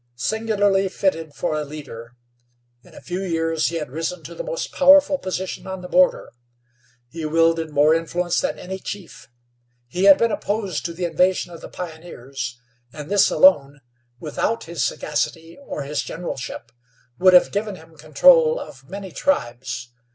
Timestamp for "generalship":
16.01-16.71